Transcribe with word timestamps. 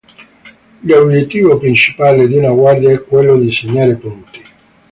L'obiettivo 0.81 1.59
principale 1.59 2.27
di 2.27 2.35
una 2.35 2.49
guardia 2.49 2.91
è 2.91 3.03
quello 3.03 3.37
di 3.37 3.51
segnare 3.51 3.97
punti. 3.97 4.41